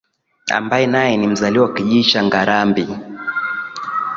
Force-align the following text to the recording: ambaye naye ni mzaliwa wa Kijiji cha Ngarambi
ambaye 0.53 0.85
naye 0.87 1.17
ni 1.17 1.27
mzaliwa 1.27 1.65
wa 1.65 1.73
Kijiji 1.73 2.03
cha 2.11 2.23
Ngarambi 2.23 2.87